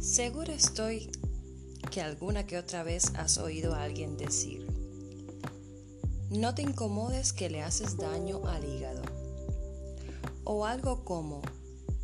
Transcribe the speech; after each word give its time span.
Seguro 0.00 0.50
estoy 0.50 1.10
que 1.90 2.00
alguna 2.00 2.46
que 2.46 2.56
otra 2.56 2.82
vez 2.82 3.12
has 3.16 3.36
oído 3.36 3.74
a 3.74 3.82
alguien 3.82 4.16
decir, 4.16 4.66
no 6.30 6.54
te 6.54 6.62
incomodes 6.62 7.34
que 7.34 7.50
le 7.50 7.62
haces 7.62 7.98
daño 7.98 8.46
al 8.46 8.64
hígado. 8.64 9.02
O 10.44 10.64
algo 10.64 11.04
como, 11.04 11.42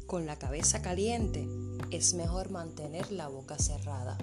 con 0.06 0.26
la 0.26 0.38
cabeza 0.38 0.82
caliente 0.82 1.48
es 1.90 2.12
mejor 2.12 2.50
mantener 2.50 3.10
la 3.12 3.28
boca 3.28 3.58
cerrada. 3.58 4.18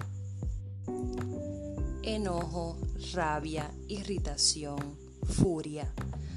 Enojo, 2.04 2.78
rabia, 3.12 3.74
irritación, 3.88 4.96
furia 5.24 5.92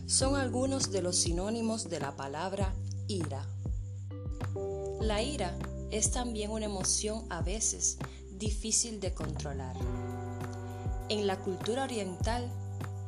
son 0.08 0.36
algunos 0.38 0.92
de 0.92 1.02
los 1.02 1.18
sinónimos 1.18 1.90
de 1.90 2.00
la 2.00 2.16
palabra 2.16 2.74
ira. 3.08 3.46
La 5.02 5.22
ira 5.22 5.56
es 5.92 6.12
también 6.12 6.52
una 6.52 6.66
emoción 6.66 7.26
a 7.30 7.42
veces 7.42 7.98
difícil 8.38 9.00
de 9.00 9.14
controlar. 9.14 9.76
En 11.10 11.26
la 11.26 11.38
cultura 11.38 11.84
oriental, 11.84 12.50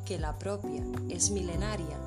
que 0.04 0.18
la 0.18 0.38
propia 0.38 0.82
es 1.08 1.30
milenaria, 1.30 1.98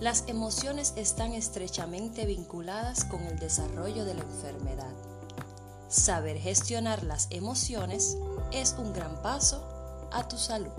las 0.00 0.24
emociones 0.26 0.92
están 0.96 1.32
estrechamente 1.32 2.26
vinculadas 2.26 3.04
con 3.04 3.22
el 3.22 3.38
desarrollo 3.38 4.04
de 4.04 4.14
la 4.14 4.22
enfermedad. 4.22 4.92
Saber 5.88 6.38
gestionar 6.38 7.04
las 7.04 7.28
emociones 7.30 8.18
es 8.52 8.74
un 8.78 8.92
gran 8.92 9.22
paso 9.22 10.08
a 10.12 10.28
tu 10.28 10.36
salud. 10.36 10.72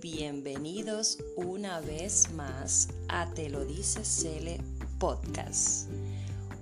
Bienvenidos 0.00 1.18
una 1.36 1.80
vez 1.80 2.30
más 2.32 2.88
a 3.08 3.26
Te 3.34 3.50
lo 3.50 3.64
dice 3.64 4.04
Cele 4.04 4.58
Podcast. 4.98 5.88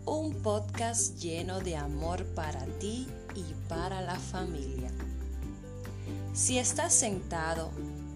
Un 0.05 0.34
podcast 0.42 1.19
lleno 1.19 1.61
de 1.61 1.77
amor 1.77 2.25
para 2.34 2.64
ti 2.81 3.06
y 3.36 3.44
para 3.69 4.03
la 4.03 4.16
familia. 4.16 4.91
Si 6.33 6.59
estás 6.59 6.92
sentado, 6.92 7.70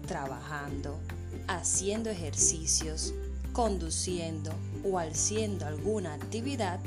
trabajando, 0.07 0.99
haciendo 1.47 2.09
ejercicios, 2.09 3.13
conduciendo 3.53 4.51
o 4.83 4.99
haciendo 4.99 5.65
alguna 5.65 6.15
actividad, 6.15 6.79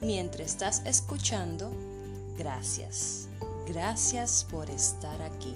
mientras 0.00 0.52
estás 0.52 0.82
escuchando, 0.86 1.70
gracias 2.38 3.28
Gracias 3.66 4.46
por 4.48 4.70
estar 4.70 5.20
aquí. 5.22 5.52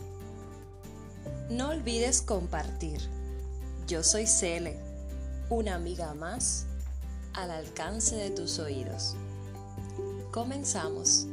No 1.50 1.70
olvides 1.70 2.22
compartir. 2.22 3.00
Yo 3.88 4.04
soy 4.04 4.28
Cele, 4.28 4.78
una 5.48 5.74
amiga 5.74 6.14
más 6.14 6.66
al 7.34 7.50
alcance 7.50 8.14
de 8.14 8.30
tus 8.30 8.60
oídos. 8.60 9.16
Comenzamos. 10.30 11.26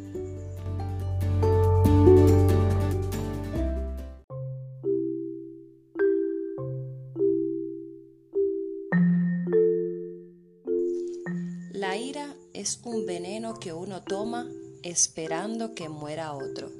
La 11.73 11.95
ira 11.95 12.35
es 12.53 12.79
un 12.83 13.05
veneno 13.05 13.59
que 13.59 13.71
uno 13.71 14.02
toma 14.02 14.47
esperando 14.81 15.75
que 15.75 15.89
muera 15.89 16.33
otro. 16.33 16.71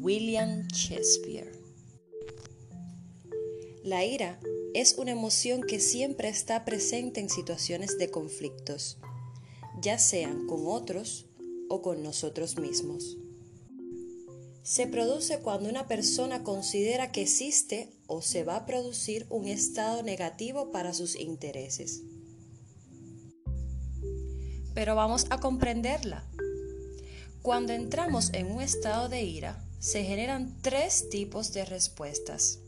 William 0.00 0.66
Shakespeare. 0.66 1.61
La 3.82 4.04
ira 4.04 4.38
es 4.74 4.96
una 4.98 5.10
emoción 5.10 5.62
que 5.62 5.80
siempre 5.80 6.28
está 6.28 6.64
presente 6.64 7.20
en 7.20 7.28
situaciones 7.28 7.98
de 7.98 8.10
conflictos, 8.10 8.98
ya 9.80 9.98
sean 9.98 10.46
con 10.46 10.66
otros 10.66 11.26
o 11.68 11.82
con 11.82 12.02
nosotros 12.02 12.58
mismos. 12.58 13.18
Se 14.62 14.86
produce 14.86 15.40
cuando 15.40 15.68
una 15.68 15.88
persona 15.88 16.44
considera 16.44 17.10
que 17.10 17.22
existe 17.22 17.90
o 18.06 18.22
se 18.22 18.44
va 18.44 18.56
a 18.56 18.66
producir 18.66 19.26
un 19.28 19.46
estado 19.48 20.02
negativo 20.02 20.70
para 20.70 20.94
sus 20.94 21.16
intereses. 21.16 22.02
Pero 24.74 24.94
vamos 24.94 25.26
a 25.30 25.40
comprenderla 25.40 26.24
cuando 27.42 27.72
entramos 27.72 28.30
en 28.34 28.52
un 28.52 28.62
estado 28.62 29.08
de 29.08 29.24
ira, 29.24 29.64
se 29.80 30.04
generan 30.04 30.56
tres 30.62 31.08
tipos 31.10 31.52
de 31.52 31.64
respuestas. 31.64 32.60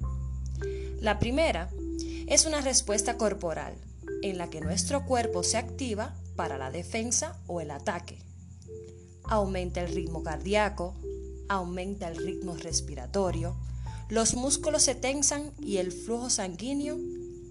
La 1.04 1.18
primera 1.18 1.68
es 2.28 2.46
una 2.46 2.62
respuesta 2.62 3.18
corporal, 3.18 3.74
en 4.22 4.38
la 4.38 4.48
que 4.48 4.62
nuestro 4.62 5.04
cuerpo 5.04 5.42
se 5.42 5.58
activa 5.58 6.14
para 6.34 6.56
la 6.56 6.70
defensa 6.70 7.38
o 7.46 7.60
el 7.60 7.72
ataque. 7.72 8.22
Aumenta 9.24 9.82
el 9.82 9.94
ritmo 9.94 10.22
cardíaco, 10.22 10.94
aumenta 11.50 12.08
el 12.08 12.16
ritmo 12.16 12.56
respiratorio, 12.56 13.54
los 14.08 14.34
músculos 14.34 14.84
se 14.84 14.94
tensan 14.94 15.52
y 15.60 15.76
el 15.76 15.92
flujo 15.92 16.30
sanguíneo 16.30 16.96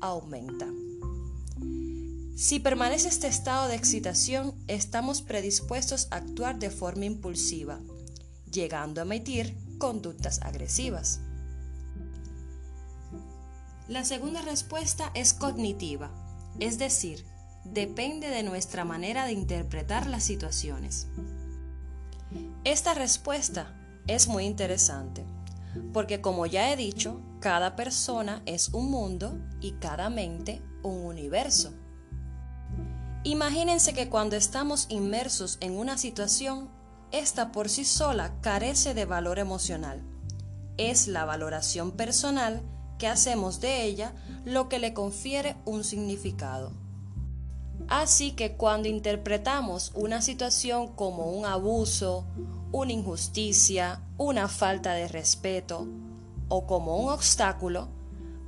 aumenta. 0.02 0.66
Si 2.36 2.60
permanece 2.60 3.08
este 3.08 3.28
estado 3.28 3.68
de 3.68 3.76
excitación, 3.76 4.56
estamos 4.68 5.22
predispuestos 5.22 6.08
a 6.10 6.16
actuar 6.16 6.58
de 6.58 6.72
forma 6.72 7.06
impulsiva, 7.06 7.80
llegando 8.52 9.00
a 9.00 9.04
emitir 9.04 9.56
conductas 9.78 10.42
agresivas. 10.42 11.20
La 13.88 14.06
segunda 14.06 14.42
respuesta 14.42 15.12
es 15.14 15.34
cognitiva, 15.34 16.10
es 16.60 16.78
decir, 16.78 17.26
depende 17.66 18.30
de 18.30 18.42
nuestra 18.42 18.86
manera 18.86 19.26
de 19.26 19.34
interpretar 19.34 20.08
las 20.08 20.24
situaciones. 20.24 21.08
Esta 22.64 22.94
respuesta 22.94 23.76
es 24.08 24.30
muy 24.30 24.46
interesante, 24.46 25.26
porque 25.92 26.22
como 26.22 26.46
ya 26.46 26.72
he 26.72 26.78
dicho, 26.78 27.20
cada 27.42 27.76
persona 27.76 28.42
es 28.46 28.70
un 28.70 28.90
mundo 28.90 29.38
y 29.60 29.74
cada 29.74 30.10
mente 30.10 30.62
un 30.82 31.06
universo. 31.06 31.74
Imagínense 33.26 33.94
que 33.94 34.08
cuando 34.08 34.38
estamos 34.38 34.86
inmersos 34.88 35.58
en 35.60 35.78
una 35.78 35.98
situación, 35.98 36.70
esta 37.12 37.52
por 37.52 37.68
sí 37.68 37.84
sola 37.84 38.34
carece 38.40 38.94
de 38.94 39.04
valor 39.04 39.40
emocional. 39.40 40.02
Es 40.78 41.08
la 41.10 41.26
valoración 41.26 41.92
personal 41.92 42.64
que 43.04 43.10
hacemos 43.10 43.60
de 43.60 43.84
ella 43.84 44.14
lo 44.46 44.70
que 44.70 44.80
le 44.80 44.94
confiere 44.94 45.58
un 45.66 45.84
significado. 45.84 46.72
Así 47.90 48.32
que 48.32 48.56
cuando 48.56 48.88
interpretamos 48.88 49.92
una 49.94 50.22
situación 50.22 50.88
como 50.96 51.30
un 51.30 51.46
abuso, 51.46 52.26
una 52.72 52.94
injusticia, 52.94 54.00
una 54.18 54.48
falta 54.48 54.94
de 54.94 55.10
respeto 55.10 55.86
o 56.48 56.66
como 56.66 56.96
un 56.96 57.10
obstáculo 57.10 57.90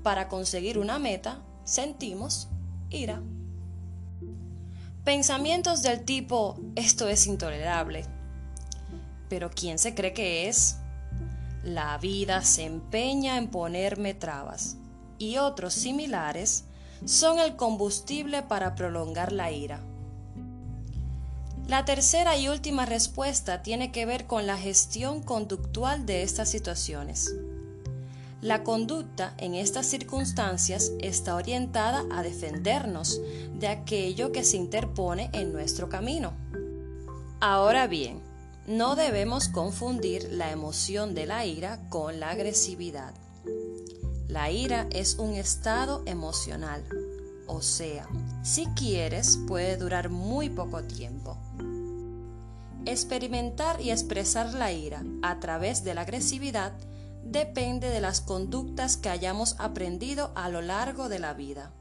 para 0.04 0.30
conseguir 0.30 0.78
una 0.78 1.00
meta, 1.00 1.42
sentimos 1.66 2.48
ira. 2.90 3.22
Pensamientos 5.04 5.82
del 5.82 6.06
tipo, 6.06 6.58
esto 6.78 7.10
es 7.10 7.28
intolerable. 7.28 8.06
Pero 9.28 9.50
¿quién 9.50 9.78
se 9.80 9.94
cree 9.94 10.14
que 10.14 10.48
es? 10.48 10.78
La 11.66 11.98
vida 11.98 12.44
se 12.44 12.64
empeña 12.64 13.38
en 13.38 13.48
ponerme 13.48 14.14
trabas 14.14 14.78
y 15.18 15.38
otros 15.38 15.74
similares 15.74 16.66
son 17.06 17.40
el 17.40 17.56
combustible 17.56 18.44
para 18.44 18.76
prolongar 18.76 19.32
la 19.32 19.52
ira. 19.52 19.80
La 21.68 21.84
tercera 21.84 22.38
y 22.38 22.50
última 22.50 22.86
respuesta 22.86 23.64
tiene 23.64 23.92
que 23.92 24.06
ver 24.06 24.28
con 24.28 24.46
la 24.46 24.58
gestión 24.58 25.24
conductual 25.24 26.06
de 26.06 26.22
estas 26.22 26.50
situaciones. 26.50 27.34
La 28.42 28.64
conducta 28.64 29.34
en 29.40 29.56
estas 29.56 29.88
circunstancias 29.88 30.92
está 31.00 31.34
orientada 31.36 32.04
a 32.12 32.22
defendernos 32.22 33.20
de 33.58 33.70
aquello 33.70 34.32
que 34.32 34.44
se 34.44 34.58
interpone 34.58 35.32
en 35.34 35.52
nuestro 35.52 35.90
camino. 35.90 36.34
Ahora 37.40 37.88
bien, 37.88 38.22
no 38.68 38.96
debemos 38.96 39.48
confundir 39.48 40.28
la 40.32 40.52
emoción 40.52 41.14
de 41.14 41.28
la 41.28 41.46
ira 41.46 41.88
con 41.90 42.20
la 42.20 42.32
agresividad. 42.32 43.14
La 44.28 44.50
ira 44.50 44.88
es 44.92 45.16
un 45.16 45.36
estado 45.36 46.02
emocional, 46.08 46.84
o 47.46 47.62
sea, 47.62 48.08
si 48.44 48.66
quieres 48.68 49.38
puede 49.48 49.78
durar 49.78 50.10
muy 50.10 50.50
poco 50.50 50.82
tiempo. 50.84 51.38
Experimentar 52.86 53.82
y 53.82 53.92
expresar 53.92 54.54
la 54.54 54.72
ira 54.72 55.04
a 55.22 55.40
través 55.40 55.84
de 55.84 55.94
la 55.94 56.02
agresividad 56.02 56.74
depende 57.24 57.90
de 57.90 58.02
las 58.02 58.22
conductas 58.22 58.98
que 58.98 59.10
hayamos 59.10 59.56
aprendido 59.60 60.32
a 60.36 60.50
lo 60.50 60.62
largo 60.62 61.08
de 61.08 61.20
la 61.20 61.34
vida. 61.34 61.72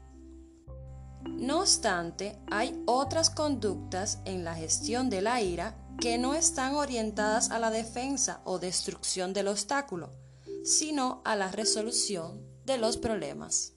No 1.23 1.61
obstante, 1.61 2.37
hay 2.51 2.79
otras 2.85 3.31
conductas 3.31 4.19
en 4.25 4.43
la 4.43 4.55
gestión 4.55 5.09
de 5.09 5.21
la 5.21 5.41
ira 5.41 5.75
que 5.99 6.17
no 6.17 6.33
están 6.33 6.75
orientadas 6.75 7.51
a 7.51 7.59
la 7.59 7.71
defensa 7.71 8.41
o 8.43 8.59
destrucción 8.59 9.33
del 9.33 9.47
obstáculo, 9.47 10.11
sino 10.63 11.21
a 11.25 11.35
la 11.35 11.51
resolución 11.51 12.41
de 12.65 12.77
los 12.77 12.97
problemas. 12.97 13.73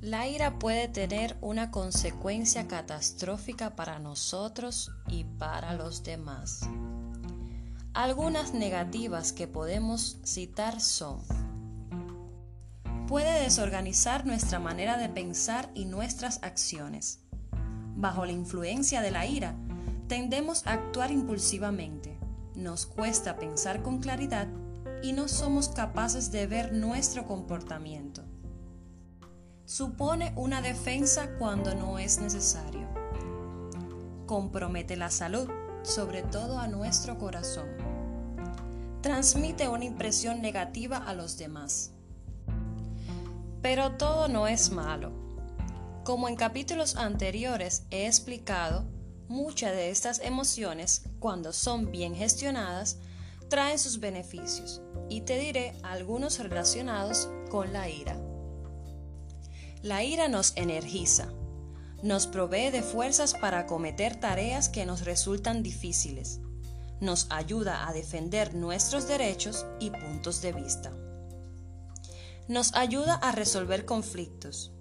La 0.00 0.28
ira 0.28 0.58
puede 0.58 0.88
tener 0.88 1.38
una 1.40 1.70
consecuencia 1.70 2.68
catastrófica 2.68 3.74
para 3.74 3.98
nosotros 3.98 4.90
y 5.08 5.24
para 5.24 5.72
los 5.72 6.02
demás. 6.02 6.60
Algunas 7.94 8.54
negativas 8.54 9.34
que 9.34 9.46
podemos 9.46 10.18
citar 10.24 10.80
son 10.80 11.20
puede 13.06 13.42
desorganizar 13.42 14.24
nuestra 14.24 14.58
manera 14.58 14.96
de 14.96 15.10
pensar 15.10 15.70
y 15.74 15.84
nuestras 15.84 16.42
acciones. 16.42 17.20
Bajo 17.94 18.24
la 18.24 18.32
influencia 18.32 19.02
de 19.02 19.10
la 19.10 19.26
ira, 19.26 19.54
tendemos 20.08 20.66
a 20.66 20.72
actuar 20.72 21.10
impulsivamente, 21.10 22.18
nos 22.54 22.86
cuesta 22.86 23.36
pensar 23.36 23.82
con 23.82 23.98
claridad 23.98 24.48
y 25.02 25.12
no 25.12 25.28
somos 25.28 25.68
capaces 25.68 26.32
de 26.32 26.46
ver 26.46 26.72
nuestro 26.72 27.26
comportamiento. 27.26 28.24
Supone 29.66 30.32
una 30.36 30.62
defensa 30.62 31.36
cuando 31.38 31.74
no 31.74 31.98
es 31.98 32.18
necesario. 32.18 32.88
Compromete 34.24 34.96
la 34.96 35.10
salud, 35.10 35.46
sobre 35.82 36.22
todo 36.22 36.58
a 36.58 36.68
nuestro 36.68 37.18
corazón. 37.18 37.68
Transmite 39.00 39.68
una 39.68 39.84
impresión 39.84 40.40
negativa 40.40 40.96
a 40.98 41.14
los 41.14 41.36
demás 41.36 41.92
pero 43.62 43.92
todo 43.92 44.28
no 44.28 44.48
es 44.48 44.70
malo. 44.72 45.12
Como 46.04 46.28
en 46.28 46.34
capítulos 46.34 46.96
anteriores 46.96 47.84
he 47.90 48.06
explicado, 48.06 48.84
muchas 49.28 49.72
de 49.72 49.90
estas 49.90 50.18
emociones, 50.18 51.04
cuando 51.20 51.52
son 51.52 51.90
bien 51.92 52.14
gestionadas, 52.14 52.98
traen 53.48 53.78
sus 53.78 54.00
beneficios 54.00 54.82
y 55.08 55.20
te 55.20 55.38
diré 55.38 55.74
algunos 55.84 56.40
relacionados 56.40 57.30
con 57.50 57.72
la 57.72 57.88
ira. 57.88 58.16
La 59.82 60.02
ira 60.02 60.28
nos 60.28 60.56
energiza, 60.56 61.28
nos 62.02 62.26
provee 62.26 62.70
de 62.70 62.82
fuerzas 62.82 63.34
para 63.34 63.60
acometer 63.60 64.16
tareas 64.16 64.68
que 64.68 64.84
nos 64.86 65.04
resultan 65.04 65.62
difíciles, 65.62 66.40
nos 67.00 67.26
ayuda 67.30 67.88
a 67.88 67.92
defender 67.92 68.54
nuestros 68.54 69.08
derechos 69.08 69.66
y 69.80 69.90
puntos 69.90 70.42
de 70.42 70.52
vista 70.52 70.92
nos 72.48 72.74
ayuda 72.74 73.14
a 73.14 73.32
resolver 73.32 73.84
conflictos. 73.84 74.72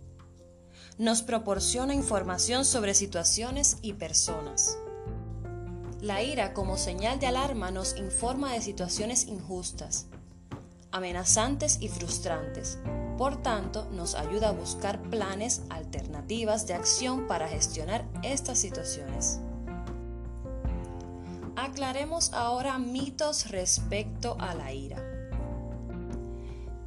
Nos 0.98 1.22
proporciona 1.22 1.94
información 1.94 2.66
sobre 2.66 2.94
situaciones 2.94 3.78
y 3.82 3.94
personas. 3.94 4.78
La 6.02 6.22
ira 6.22 6.54
como 6.54 6.78
señal 6.78 7.20
de 7.20 7.28
alarma 7.28 7.72
nos 7.72 7.96
informa 7.98 8.54
de 8.54 8.62
situaciones 8.62 9.28
injustas, 9.28 10.08
amenazantes 10.92 11.78
y 11.80 11.88
frustrantes. 11.88 12.80
Por 13.22 13.44
tanto, 13.44 13.88
nos 13.92 14.16
ayuda 14.16 14.50
a 14.50 14.52
buscar 14.52 15.00
planes 15.00 15.62
alternativas 15.70 16.66
de 16.66 16.74
acción 16.74 17.28
para 17.28 17.48
gestionar 17.48 18.04
estas 18.24 18.58
situaciones. 18.58 19.40
Aclaremos 21.56 22.34
ahora 22.34 22.80
mitos 22.80 23.52
respecto 23.52 24.38
a 24.40 24.56
la 24.56 24.74
ira 24.74 24.98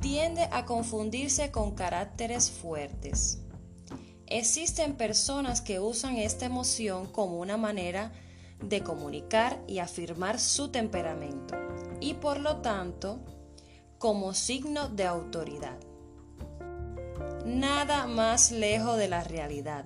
tiende 0.01 0.49
a 0.51 0.65
confundirse 0.65 1.53
con 1.53 1.77
caracteres 1.77 2.51
fuertes. 2.51 3.39
Existen 4.27 4.97
personas 4.97 5.61
que 5.61 5.79
usan 5.79 6.17
esta 6.17 6.47
emoción 6.47 7.07
como 7.07 7.39
una 7.39 7.57
manera 7.57 8.11
de 8.61 8.83
comunicar 8.83 9.63
y 9.69 9.79
afirmar 9.79 10.41
su 10.41 10.73
temperamento 10.73 11.55
y 12.01 12.15
por 12.15 12.41
lo 12.41 12.57
tanto 12.57 13.21
como 13.99 14.35
signo 14.35 14.89
de 14.89 15.05
autoridad. 15.05 15.79
Nada 17.45 18.07
más 18.07 18.53
lejos 18.53 18.97
de 18.97 19.07
la 19.07 19.23
realidad. 19.23 19.85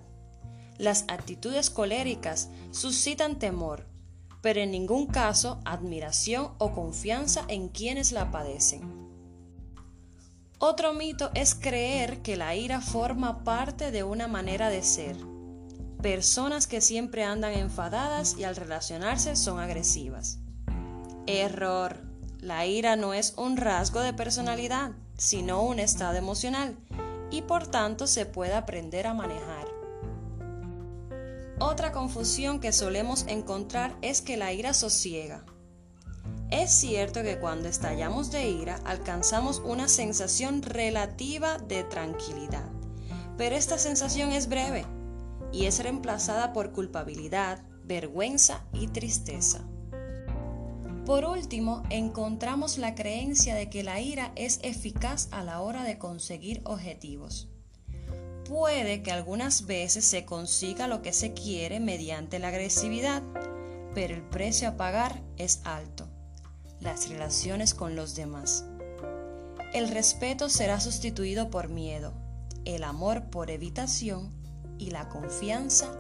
Las 0.79 1.05
actitudes 1.09 1.71
coléricas 1.71 2.51
suscitan 2.71 3.41
temor, 3.41 3.89
pero 4.43 4.61
en 4.61 4.71
ningún 4.71 5.09
caso 5.09 5.61
admiración 5.65 6.53
o 6.59 6.71
confianza 6.73 7.45
en 7.49 7.69
quienes 7.69 8.13
la 8.13 8.31
padecen. 8.31 9.09
Otro 10.61 10.93
mito 10.95 11.33
es 11.35 11.57
creer 11.57 12.23
que 12.23 12.37
la 12.37 12.55
ira 12.55 12.81
forma 12.81 13.43
parte 13.43 13.91
de 13.91 14.05
una 14.05 14.29
manera 14.29 14.71
de 14.71 14.85
ser. 14.85 15.17
Personas 16.01 16.69
que 16.69 16.81
siempre 16.81 17.25
andan 17.25 17.55
enfadadas 17.55 18.37
y 18.39 18.45
al 18.45 18.55
relacionarse 18.55 19.35
son 19.35 19.59
agresivas. 19.59 20.39
Error. 21.27 21.97
La 22.39 22.67
ira 22.67 22.95
no 22.95 23.15
es 23.15 23.35
un 23.37 23.57
rasgo 23.57 24.01
de 24.01 24.13
personalidad, 24.13 24.93
sino 25.17 25.65
un 25.65 25.81
estado 25.81 26.17
emocional 26.17 26.77
y 27.31 27.43
por 27.43 27.67
tanto 27.67 28.07
se 28.07 28.27
puede 28.27 28.55
aprender 28.55 29.07
a 29.07 29.15
manejar. 29.15 29.67
Otra 31.61 31.93
confusión 31.93 32.61
que 32.61 32.73
solemos 32.73 33.25
encontrar 33.27 33.97
es 34.01 34.23
que 34.23 34.37
la 34.37 34.53
ira 34.53 34.75
sosiega. 34.75 35.45
Es 36.51 36.71
cierto 36.71 37.23
que 37.23 37.39
cuando 37.39 37.69
estallamos 37.69 38.31
de 38.31 38.49
ira 38.49 38.81
alcanzamos 38.85 39.61
una 39.65 39.89
sensación 39.89 40.63
relativa 40.63 41.59
de 41.59 41.85
tranquilidad, 41.85 42.71
pero 43.37 43.57
esta 43.57 43.77
sensación 43.77 44.33
es 44.33 44.49
breve 44.49 44.87
y 45.53 45.67
es 45.67 45.83
reemplazada 45.83 46.53
por 46.53 46.73
culpabilidad, 46.73 47.63
vergüenza 47.85 48.65
y 48.73 48.89
tristeza. 48.89 49.67
Por 51.09 51.25
último, 51.25 51.85
encontramos 51.89 52.77
la 52.77 52.95
creencia 52.95 53.55
de 53.55 53.71
que 53.71 53.83
la 53.83 53.99
ira 53.99 54.31
es 54.37 54.61
eficaz 54.63 55.29
a 55.31 55.43
la 55.43 55.63
hora 55.63 55.83
de 55.83 55.97
conseguir 55.97 56.61
objetivos. 56.65 57.49
Puede 58.47 59.03
que 59.03 59.11
algunas 59.11 59.65
veces 59.65 60.05
se 60.05 60.27
consiga 60.27 60.87
lo 60.87 61.01
que 61.01 61.15
se 61.15 61.33
quiere 61.33 61.81
mediante 61.81 62.39
la 62.39 62.49
agresividad, 62.49 63.23
pero 63.95 64.15
el 64.15 64.21
precio 64.21 64.69
a 64.69 64.77
pagar 64.77 65.23
es 65.39 65.63
alto 65.65 66.11
las 66.79 67.09
relaciones 67.09 67.73
con 67.73 67.97
los 67.97 68.15
demás. 68.15 68.67
El 69.73 69.89
respeto 69.89 70.51
será 70.51 70.79
sustituido 70.79 71.49
por 71.49 71.71
miedo, 71.71 72.13
el 72.67 72.85
amor 72.85 73.31
por 73.31 73.51
evitación 73.51 74.31
y 74.77 74.91
la 74.91 75.09
confianza 75.09 75.91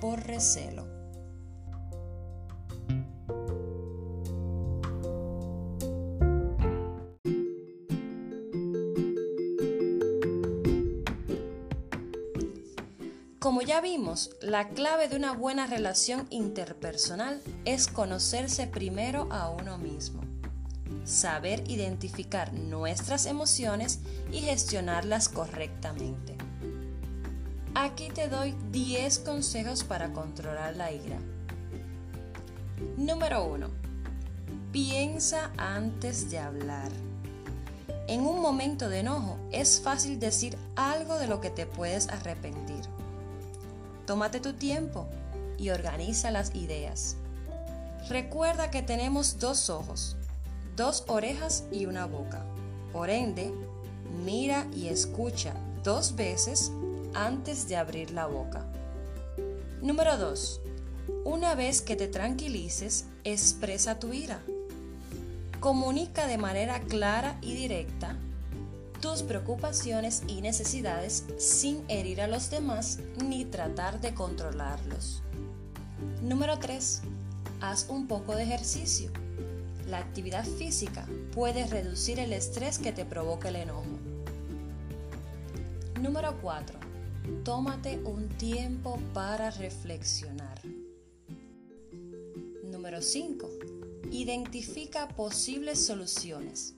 por 0.00 0.26
recelo. 0.26 0.95
Ya 13.76 13.82
vimos, 13.82 14.30
la 14.40 14.70
clave 14.70 15.06
de 15.06 15.16
una 15.16 15.32
buena 15.32 15.66
relación 15.66 16.26
interpersonal 16.30 17.42
es 17.66 17.88
conocerse 17.88 18.66
primero 18.66 19.28
a 19.30 19.50
uno 19.50 19.76
mismo, 19.76 20.22
saber 21.04 21.62
identificar 21.70 22.54
nuestras 22.54 23.26
emociones 23.26 24.00
y 24.32 24.38
gestionarlas 24.38 25.28
correctamente. 25.28 26.38
Aquí 27.74 28.08
te 28.08 28.28
doy 28.28 28.54
10 28.72 29.18
consejos 29.18 29.84
para 29.84 30.10
controlar 30.14 30.74
la 30.74 30.90
ira. 30.90 31.18
Número 32.96 33.44
1. 33.44 33.68
Piensa 34.72 35.52
antes 35.58 36.30
de 36.30 36.38
hablar. 36.38 36.90
En 38.08 38.22
un 38.22 38.40
momento 38.40 38.88
de 38.88 39.00
enojo 39.00 39.36
es 39.52 39.82
fácil 39.82 40.18
decir 40.18 40.56
algo 40.76 41.18
de 41.18 41.26
lo 41.26 41.42
que 41.42 41.50
te 41.50 41.66
puedes 41.66 42.08
arrepentir. 42.08 42.65
Tómate 44.06 44.38
tu 44.38 44.52
tiempo 44.52 45.08
y 45.58 45.70
organiza 45.70 46.30
las 46.30 46.54
ideas. 46.54 47.16
Recuerda 48.08 48.70
que 48.70 48.82
tenemos 48.82 49.40
dos 49.40 49.68
ojos, 49.68 50.16
dos 50.76 51.04
orejas 51.08 51.64
y 51.72 51.86
una 51.86 52.06
boca. 52.06 52.44
Por 52.92 53.10
ende, 53.10 53.52
mira 54.24 54.66
y 54.72 54.86
escucha 54.86 55.54
dos 55.82 56.14
veces 56.14 56.70
antes 57.14 57.66
de 57.66 57.76
abrir 57.76 58.12
la 58.12 58.26
boca. 58.26 58.64
Número 59.82 60.16
2. 60.16 60.60
Una 61.24 61.56
vez 61.56 61.82
que 61.82 61.96
te 61.96 62.06
tranquilices, 62.06 63.06
expresa 63.24 63.98
tu 63.98 64.12
ira. 64.12 64.40
Comunica 65.58 66.28
de 66.28 66.38
manera 66.38 66.80
clara 66.80 67.38
y 67.42 67.54
directa 67.54 68.16
tus 69.06 69.22
preocupaciones 69.22 70.24
y 70.26 70.40
necesidades 70.40 71.24
sin 71.38 71.84
herir 71.86 72.20
a 72.20 72.26
los 72.26 72.50
demás 72.50 72.98
ni 73.24 73.44
tratar 73.44 74.00
de 74.00 74.12
controlarlos. 74.14 75.22
Número 76.22 76.58
3. 76.58 77.02
Haz 77.60 77.86
un 77.88 78.08
poco 78.08 78.34
de 78.34 78.42
ejercicio. 78.42 79.12
La 79.88 79.98
actividad 79.98 80.44
física 80.44 81.06
puede 81.32 81.68
reducir 81.68 82.18
el 82.18 82.32
estrés 82.32 82.80
que 82.80 82.90
te 82.90 83.04
provoca 83.04 83.48
el 83.48 83.56
enojo. 83.56 83.84
Número 86.00 86.36
4. 86.42 86.76
tómate 87.44 88.00
un 88.00 88.28
tiempo 88.30 88.98
para 89.14 89.52
reflexionar. 89.52 90.60
Número 92.64 93.00
5. 93.00 93.48
Identifica 94.10 95.06
posibles 95.06 95.86
soluciones. 95.86 96.74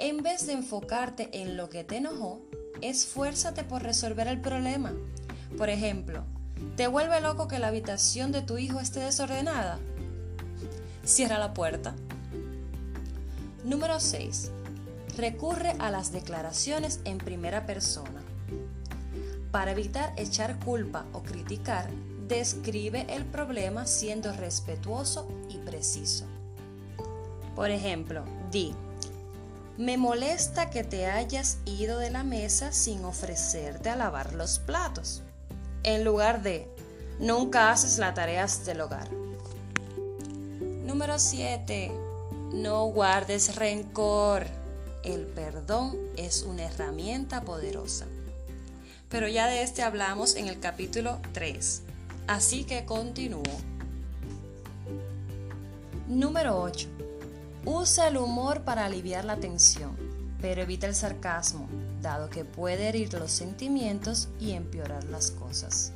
En 0.00 0.22
vez 0.22 0.46
de 0.46 0.52
enfocarte 0.52 1.28
en 1.32 1.56
lo 1.56 1.68
que 1.68 1.82
te 1.82 1.96
enojó, 1.96 2.40
esfuérzate 2.82 3.64
por 3.64 3.82
resolver 3.82 4.28
el 4.28 4.40
problema. 4.40 4.92
Por 5.56 5.70
ejemplo, 5.70 6.22
¿te 6.76 6.86
vuelve 6.86 7.20
loco 7.20 7.48
que 7.48 7.58
la 7.58 7.66
habitación 7.66 8.30
de 8.30 8.42
tu 8.42 8.58
hijo 8.58 8.78
esté 8.78 9.00
desordenada? 9.00 9.80
Cierra 11.04 11.38
la 11.38 11.52
puerta. 11.52 11.96
Número 13.64 13.98
6. 13.98 14.52
Recurre 15.16 15.74
a 15.80 15.90
las 15.90 16.12
declaraciones 16.12 17.00
en 17.04 17.18
primera 17.18 17.66
persona. 17.66 18.22
Para 19.50 19.72
evitar 19.72 20.12
echar 20.16 20.60
culpa 20.60 21.06
o 21.12 21.24
criticar, 21.24 21.90
describe 22.28 23.04
el 23.08 23.24
problema 23.24 23.84
siendo 23.84 24.32
respetuoso 24.32 25.28
y 25.48 25.56
preciso. 25.56 26.24
Por 27.56 27.72
ejemplo, 27.72 28.24
di, 28.52 28.72
me 29.78 29.96
molesta 29.96 30.70
que 30.70 30.82
te 30.82 31.06
hayas 31.06 31.58
ido 31.64 32.00
de 32.00 32.10
la 32.10 32.24
mesa 32.24 32.72
sin 32.72 33.04
ofrecerte 33.04 33.88
a 33.88 33.96
lavar 33.96 34.34
los 34.34 34.58
platos. 34.58 35.22
En 35.84 36.04
lugar 36.04 36.42
de, 36.42 36.68
nunca 37.20 37.70
haces 37.70 37.98
las 37.98 38.12
tareas 38.12 38.66
del 38.66 38.80
hogar. 38.80 39.08
Número 40.84 41.20
7. 41.20 41.92
No 42.52 42.86
guardes 42.86 43.54
rencor. 43.54 44.46
El 45.04 45.26
perdón 45.26 45.96
es 46.16 46.42
una 46.42 46.64
herramienta 46.64 47.42
poderosa. 47.42 48.06
Pero 49.08 49.28
ya 49.28 49.46
de 49.46 49.62
este 49.62 49.82
hablamos 49.82 50.34
en 50.34 50.48
el 50.48 50.58
capítulo 50.58 51.20
3. 51.32 51.82
Así 52.26 52.64
que 52.64 52.84
continúo. 52.84 53.44
Número 56.08 56.60
8. 56.60 57.07
Usa 57.70 58.08
el 58.08 58.16
humor 58.16 58.62
para 58.62 58.86
aliviar 58.86 59.26
la 59.26 59.36
tensión, 59.36 59.94
pero 60.40 60.62
evita 60.62 60.86
el 60.86 60.94
sarcasmo, 60.94 61.68
dado 62.00 62.30
que 62.30 62.46
puede 62.46 62.88
herir 62.88 63.12
los 63.12 63.30
sentimientos 63.30 64.30
y 64.40 64.52
empeorar 64.52 65.04
las 65.04 65.30
cosas. 65.32 65.92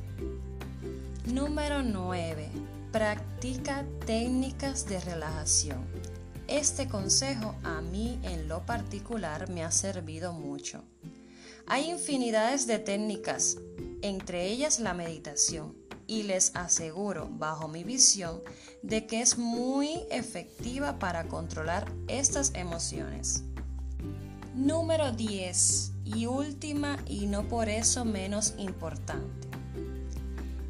Número 1.24 1.82
9. 1.82 2.50
Practica 2.92 3.86
técnicas 4.04 4.86
de 4.86 5.00
relajación. 5.00 5.82
Este 6.46 6.88
consejo 6.88 7.54
a 7.64 7.80
mí 7.80 8.20
en 8.22 8.48
lo 8.48 8.66
particular 8.66 9.48
me 9.48 9.64
ha 9.64 9.70
servido 9.70 10.34
mucho. 10.34 10.84
Hay 11.66 11.88
infinidades 11.88 12.66
de 12.66 12.80
técnicas, 12.80 13.56
entre 14.02 14.44
ellas 14.44 14.78
la 14.78 14.92
meditación, 14.92 15.74
y 16.06 16.24
les 16.24 16.54
aseguro, 16.54 17.28
bajo 17.30 17.68
mi 17.68 17.84
visión, 17.84 18.40
de 18.82 19.06
que 19.06 19.20
es 19.20 19.38
muy 19.38 20.02
efectiva 20.10 20.98
para 20.98 21.28
controlar 21.28 21.90
estas 22.08 22.52
emociones. 22.54 23.44
Número 24.54 25.12
10 25.12 25.92
y 26.04 26.26
última 26.26 26.98
y 27.06 27.26
no 27.26 27.48
por 27.48 27.68
eso 27.68 28.04
menos 28.04 28.54
importante. 28.58 29.48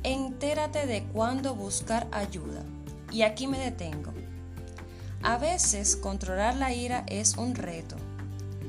Entérate 0.04 0.86
de 0.86 1.04
cuándo 1.04 1.54
buscar 1.54 2.08
ayuda. 2.12 2.62
Y 3.10 3.22
aquí 3.22 3.46
me 3.46 3.58
detengo. 3.58 4.12
A 5.22 5.38
veces 5.38 5.96
controlar 5.96 6.56
la 6.56 6.72
ira 6.72 7.04
es 7.08 7.36
un 7.36 7.54
reto. 7.54 7.96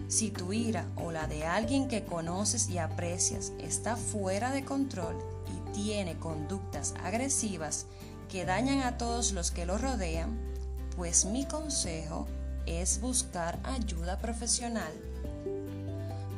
Si 0.08 0.30
tu 0.30 0.54
ira 0.54 0.86
o 0.96 1.12
la 1.12 1.28
de 1.28 1.46
alguien 1.46 1.88
que 1.88 2.04
conoces 2.04 2.70
y 2.70 2.78
aprecias 2.78 3.52
está 3.60 3.96
fuera 3.96 4.52
de 4.52 4.64
control 4.64 5.33
tiene 5.74 6.18
conductas 6.18 6.94
agresivas 7.04 7.88
que 8.30 8.46
dañan 8.46 8.80
a 8.82 8.98
todos 8.98 9.34
los 9.34 9.52
que 9.52 9.66
lo 9.66 9.78
rodean, 9.78 10.40
pues 10.96 11.26
mi 11.26 11.46
consejo 11.46 12.28
es 12.66 13.02
buscar 13.02 13.60
ayuda 13.64 14.18
profesional. 14.20 14.94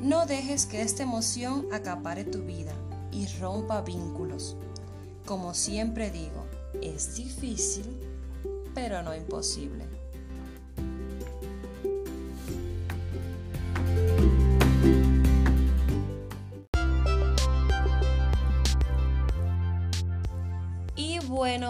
No 0.01 0.25
dejes 0.25 0.65
que 0.65 0.81
esta 0.81 1.03
emoción 1.03 1.67
acapare 1.71 2.23
tu 2.23 2.43
vida 2.43 2.73
y 3.11 3.27
rompa 3.39 3.81
vínculos. 3.81 4.57
Como 5.25 5.53
siempre 5.53 6.11
digo, 6.11 6.45
es 6.81 7.15
difícil, 7.15 7.85
pero 8.73 9.01
no 9.01 9.15
imposible. 9.15 9.85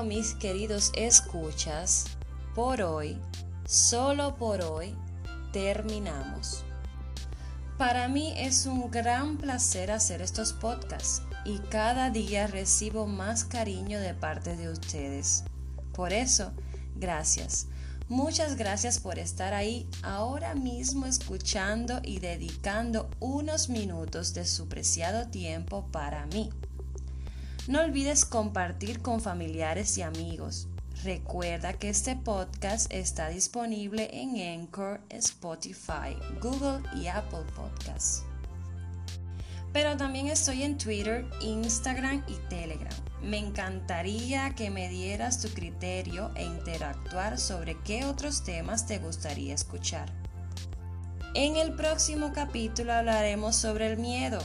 Mis 0.08 0.36
queridos 0.36 0.92
escuchas, 0.96 2.06
por 2.54 2.82
hoy, 2.82 3.20
solo 3.66 4.36
por 4.36 4.62
hoy, 4.62 4.96
terminamos. 5.52 6.64
Para 7.78 8.08
mí 8.08 8.34
es 8.38 8.68
un 8.68 8.90
gran 8.92 9.38
placer 9.38 9.92
hacer 9.92 10.22
estos 10.22 10.54
podcasts 10.54 11.24
y 11.44 11.58
cada 11.58 12.10
día 12.10 12.48
recibo 12.48 13.08
más 13.08 13.44
cariño 13.44 14.00
de 14.00 14.14
parte 14.14 14.56
de 14.56 14.70
ustedes. 14.70 15.44
Por 15.94 16.14
eso, 16.14 16.52
gracias. 16.96 17.68
Muchas 18.08 18.56
gracias 18.56 19.00
por 19.00 19.18
estar 19.18 19.56
ahí 19.56 19.90
ahora 20.04 20.54
mismo 20.54 21.08
escuchando 21.08 22.00
y 22.04 22.20
dedicando 22.20 23.10
unos 23.20 23.70
minutos 23.70 24.36
de 24.36 24.46
su 24.46 24.68
preciado 24.70 25.28
tiempo 25.28 25.88
para 25.92 26.28
mí. 26.28 26.52
No 27.68 27.82
olvides 27.82 28.26
compartir 28.26 29.02
con 29.02 29.22
familiares 29.22 29.98
y 29.98 30.04
amigos. 30.04 30.68
Recuerda 31.04 31.74
que 31.74 31.90
este 31.90 32.16
podcast 32.16 32.94
está 32.94 33.30
disponible 33.30 34.08
en 34.14 34.60
Anchor, 34.60 35.02
Spotify, 35.10 36.16
Google 36.40 36.88
y 36.96 37.08
Apple 37.08 37.44
Podcasts. 37.56 38.24
Pero 39.74 39.98
también 39.98 40.28
estoy 40.28 40.62
en 40.62 40.78
Twitter, 40.78 41.26
Instagram 41.42 42.24
y 42.28 42.36
Telegram. 42.50 42.94
Me 43.24 43.40
encantaría 43.40 44.54
que 44.54 44.70
me 44.70 44.88
dieras 44.88 45.42
tu 45.42 45.50
criterio 45.50 46.30
e 46.36 46.46
interactuar 46.46 47.40
sobre 47.40 47.82
qué 47.82 48.06
otros 48.06 48.44
temas 48.44 48.86
te 48.86 49.00
gustaría 49.00 49.56
escuchar. 49.56 50.14
En 51.34 51.56
el 51.56 51.74
próximo 51.74 52.32
capítulo 52.32 52.94
hablaremos 52.94 53.56
sobre 53.56 53.88
el 53.88 53.98
miedo. 53.98 54.38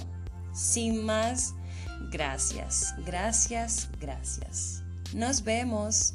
Sin 0.55 1.05
más, 1.05 1.55
gracias, 2.11 2.95
gracias, 3.05 3.89
gracias. 4.01 4.83
Nos 5.13 5.43
vemos. 5.43 6.15